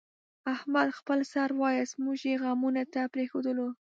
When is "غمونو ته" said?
2.43-3.01